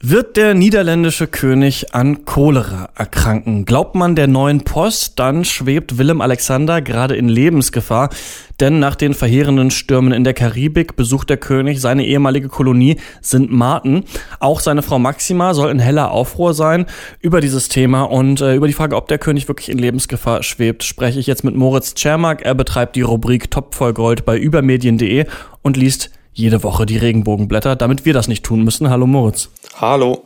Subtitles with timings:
[0.00, 3.64] Wird der niederländische König an Cholera erkranken?
[3.64, 8.10] Glaubt man der neuen Post, dann schwebt Willem Alexander gerade in Lebensgefahr,
[8.60, 13.50] denn nach den verheerenden Stürmen in der Karibik besucht der König seine ehemalige Kolonie St.
[13.50, 14.04] Martin.
[14.38, 16.86] Auch seine Frau Maxima soll in heller Aufruhr sein
[17.20, 20.84] über dieses Thema und äh, über die Frage, ob der König wirklich in Lebensgefahr schwebt,
[20.84, 22.42] spreche ich jetzt mit Moritz Czermak.
[22.42, 25.26] Er betreibt die Rubrik Top voll Gold bei übermedien.de
[25.62, 28.88] und liest jede Woche die Regenbogenblätter, damit wir das nicht tun müssen.
[28.88, 29.50] Hallo Moritz.
[29.80, 30.24] Hallo.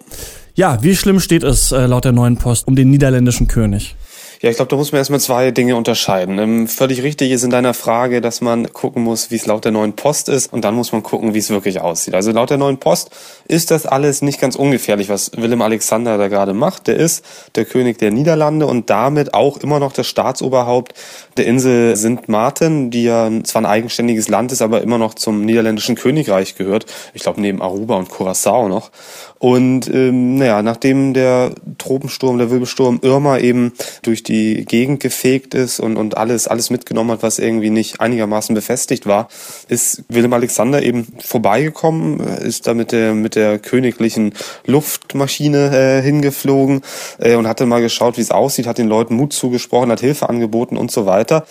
[0.54, 3.96] Ja, wie schlimm steht es äh, laut der neuen Post um den niederländischen König?
[4.42, 6.36] Ja, ich glaube, da muss man erstmal zwei Dinge unterscheiden.
[6.40, 9.70] Ähm, völlig richtig ist in deiner Frage, dass man gucken muss, wie es laut der
[9.70, 12.16] neuen Post ist und dann muss man gucken, wie es wirklich aussieht.
[12.16, 13.10] Also laut der neuen Post
[13.46, 16.88] ist das alles nicht ganz ungefährlich, was Willem Alexander da gerade macht.
[16.88, 17.24] Der ist
[17.54, 20.94] der König der Niederlande und damit auch immer noch das Staatsoberhaupt
[21.36, 25.44] der Insel Sint Maarten, die ja zwar ein eigenständiges Land ist, aber immer noch zum
[25.44, 26.86] niederländischen Königreich gehört.
[27.14, 28.90] Ich glaube, neben Aruba und Curacao noch.
[29.38, 34.31] Und ähm, naja, nachdem der Tropensturm, der Wirbelsturm Irma eben durch die
[34.64, 39.28] Gegend gefegt ist und, und alles, alles mitgenommen hat, was irgendwie nicht einigermaßen befestigt war,
[39.68, 44.34] ist Willem Alexander eben vorbeigekommen, ist da mit der, mit der königlichen
[44.66, 46.82] Luftmaschine äh, hingeflogen
[47.18, 50.28] äh, und hatte mal geschaut, wie es aussieht, hat den Leuten Mut zugesprochen, hat Hilfe
[50.28, 51.46] angeboten und so weiter.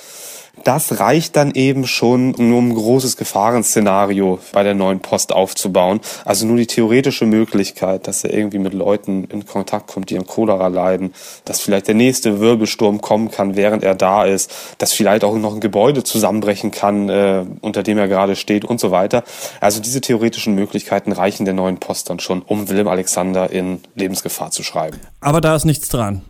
[0.64, 6.02] Das reicht dann eben schon, um ein großes Gefahrenszenario bei der neuen Post aufzubauen.
[6.26, 10.26] Also nur die theoretische Möglichkeit, dass er irgendwie mit Leuten in Kontakt kommt, die an
[10.26, 11.14] Cholera leiden,
[11.46, 15.56] dass vielleicht der nächste Wirbelsturm kommen kann, während er da ist, dass vielleicht auch noch
[15.56, 19.24] ein Gebäude zusammenbrechen kann, äh, unter dem er gerade steht und so weiter.
[19.60, 24.52] Also diese theoretischen Möglichkeiten reichen der neuen Post dann schon, um Willem Alexander in Lebensgefahr
[24.52, 25.00] zu schreiben.
[25.20, 26.22] Aber da ist nichts dran.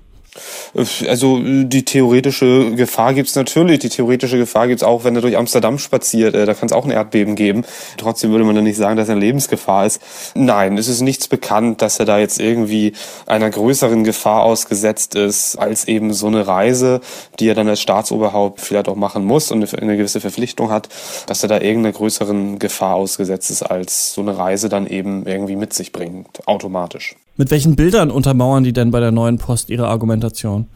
[1.07, 3.79] Also die theoretische Gefahr gibt's natürlich.
[3.79, 6.35] Die theoretische Gefahr gibt's auch, wenn er durch Amsterdam spaziert.
[6.35, 7.65] Äh, da kann es auch ein Erdbeben geben.
[7.97, 10.01] Trotzdem würde man dann nicht sagen, dass er in Lebensgefahr ist.
[10.33, 12.93] Nein, es ist nichts bekannt, dass er da jetzt irgendwie
[13.25, 17.01] einer größeren Gefahr ausgesetzt ist, als eben so eine Reise,
[17.39, 20.87] die er dann als Staatsoberhaupt vielleicht auch machen muss und eine gewisse Verpflichtung hat,
[21.25, 25.57] dass er da irgendeiner größeren Gefahr ausgesetzt ist, als so eine Reise dann eben irgendwie
[25.57, 27.15] mit sich bringt, automatisch.
[27.41, 30.67] Mit welchen Bildern untermauern die denn bei der neuen Post ihre Argumentation?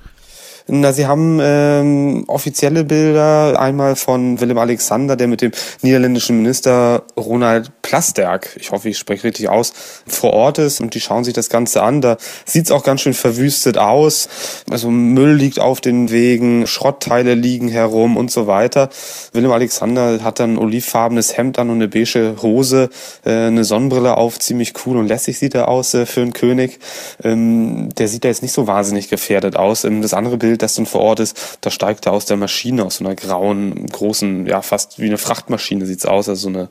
[0.68, 5.52] Na, sie haben ähm, offizielle Bilder, einmal von Willem Alexander, der mit dem
[5.84, 9.74] niederländischen Minister Ronald Plasterk, ich hoffe, ich spreche richtig aus,
[10.08, 12.02] vor Ort ist und die schauen sich das Ganze an.
[12.02, 14.28] Da sieht's auch ganz schön verwüstet aus.
[14.68, 18.90] Also Müll liegt auf den Wegen, Schrottteile liegen herum und so weiter.
[19.34, 22.90] Willem Alexander hat dann olivfarbenes Hemd an und eine beige Hose,
[23.24, 26.80] äh, eine Sonnenbrille auf, ziemlich cool und lässig sieht er aus äh, für einen König.
[27.24, 29.84] Ähm, der sieht da jetzt nicht so wahnsinnig gefährdet aus.
[29.84, 32.38] Ähm, das andere Bild Bild, das dann vor Ort ist, da steigt er aus der
[32.38, 36.50] Maschine, aus so einer grauen, großen, ja, fast wie eine Frachtmaschine sieht's aus, also so
[36.50, 36.70] eine,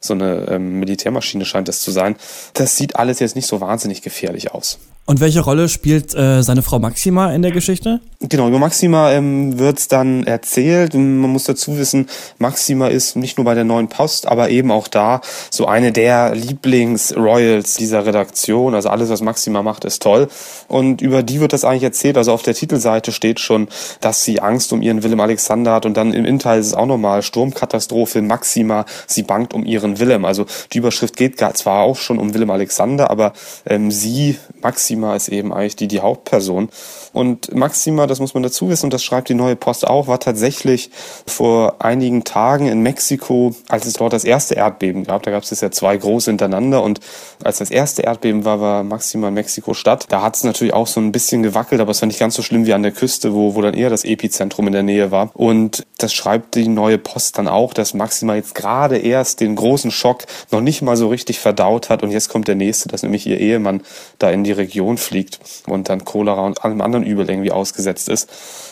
[0.00, 2.16] so eine ähm, Militärmaschine scheint das zu sein.
[2.54, 4.78] Das sieht alles jetzt nicht so wahnsinnig gefährlich aus.
[5.08, 8.00] Und welche Rolle spielt äh, seine Frau Maxima in der Geschichte?
[8.18, 10.94] Genau, über Maxima ähm, wird dann erzählt.
[10.94, 12.08] Man muss dazu wissen,
[12.38, 16.34] Maxima ist nicht nur bei der Neuen Post, aber eben auch da so eine der
[16.34, 18.74] Lieblings-Royals dieser Redaktion.
[18.74, 20.26] Also alles, was Maxima macht, ist toll.
[20.66, 22.16] Und über die wird das eigentlich erzählt.
[22.16, 23.68] Also auf der Titelseite steht schon,
[24.00, 25.86] dass sie Angst um ihren Willem Alexander hat.
[25.86, 30.24] Und dann im Innenteil ist es auch nochmal Sturmkatastrophe, Maxima, sie bangt um ihren Willem.
[30.24, 33.32] Also die Überschrift geht zwar auch schon um Willem Alexander, aber
[33.66, 36.70] ähm, sie, Maxima, ist eben eigentlich die, die Hauptperson.
[37.12, 40.18] Und Maxima, das muss man dazu wissen, und das schreibt die Neue Post auch, war
[40.18, 40.90] tatsächlich
[41.24, 45.22] vor einigen Tagen in Mexiko, als es dort das erste Erdbeben gab.
[45.22, 46.82] Da gab es ja zwei große hintereinander.
[46.82, 46.98] Und
[47.44, 50.06] als das erste Erdbeben war, war Maxima in Mexiko-Stadt.
[50.08, 52.42] Da hat es natürlich auch so ein bisschen gewackelt, aber es war nicht ganz so
[52.42, 55.30] schlimm wie an der Küste, wo, wo dann eher das Epizentrum in der Nähe war.
[55.34, 59.92] Und das schreibt die Neue Post dann auch, dass Maxima jetzt gerade erst den großen
[59.92, 62.02] Schock noch nicht mal so richtig verdaut hat.
[62.02, 63.82] Und jetzt kommt der nächste, dass nämlich ihr Ehemann
[64.18, 68.28] da in die Region fliegt und dann Cholera und allem anderen Übel irgendwie ausgesetzt ist.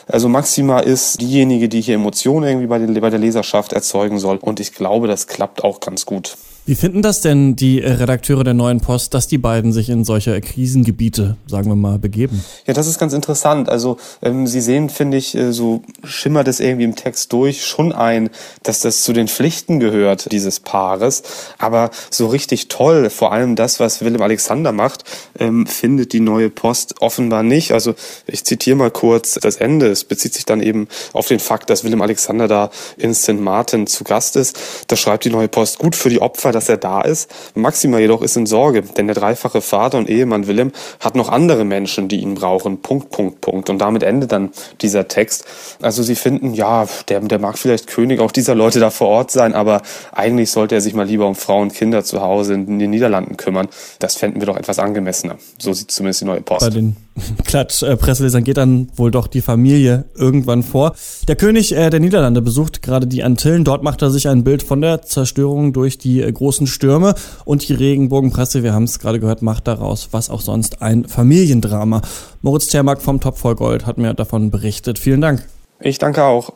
[0.07, 4.37] Also Maxima ist diejenige, die hier Emotionen irgendwie bei, den, bei der Leserschaft erzeugen soll
[4.37, 6.37] und ich glaube, das klappt auch ganz gut.
[6.67, 10.41] Wie finden das denn die Redakteure der Neuen Post, dass die beiden sich in solche
[10.41, 12.43] Krisengebiete, sagen wir mal, begeben?
[12.67, 13.69] Ja, das ist ganz interessant.
[13.69, 17.93] Also ähm, Sie sehen, finde ich, äh, so schimmert es irgendwie im Text durch schon
[17.93, 18.31] ein,
[18.63, 21.23] dass das zu den Pflichten gehört, dieses Paares.
[21.59, 25.05] Aber so richtig toll, vor allem das, was Willem Alexander macht,
[25.39, 27.73] ähm, findet die Neue Post offenbar nicht.
[27.73, 27.95] Also
[28.27, 29.89] ich zitiere mal kurz das Ende.
[29.89, 33.39] Es bezieht sich dann eben auf den Fakt, dass Willem Alexander da in St.
[33.39, 34.59] Martin zu Gast ist.
[34.87, 37.31] Da schreibt die Neue Post, gut für die Opfer dass er da ist.
[37.55, 41.65] Maxima jedoch ist in Sorge, denn der dreifache Vater und Ehemann Willem hat noch andere
[41.65, 42.81] Menschen, die ihn brauchen.
[42.83, 43.71] Punkt, Punkt, Punkt.
[43.71, 45.45] Und damit endet dann dieser Text.
[45.83, 49.31] Also sie finden, ja, der, der mag vielleicht König auch dieser Leute da vor Ort
[49.31, 52.79] sein, aber eigentlich sollte er sich mal lieber um Frauen und Kinder zu Hause in
[52.79, 53.69] den Niederlanden kümmern.
[53.99, 55.37] Das fänden wir doch etwas angemessener.
[55.59, 56.61] So sieht zumindest die neue Post.
[56.61, 56.97] Bei den
[57.45, 60.95] Klatsch-Presselesern geht dann wohl doch die Familie irgendwann vor.
[61.29, 63.65] Der König äh, der Niederlande besucht gerade die Antillen.
[63.65, 67.15] Dort macht er sich ein Bild von der Zerstörung durch die äh, großen Stürme.
[67.47, 72.03] Und die Regenbogenpresse, wir haben es gerade gehört, macht daraus, was auch sonst, ein Familiendrama.
[72.43, 74.99] Moritz Termark vom Topf voll Gold hat mir davon berichtet.
[74.99, 75.47] Vielen Dank.
[75.81, 76.53] Ich danke auch.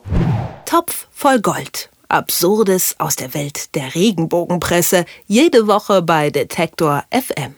[0.65, 1.89] Topf voll Gold.
[2.07, 5.05] Absurdes aus der Welt der Regenbogenpresse.
[5.25, 7.55] Jede Woche bei Detektor FM.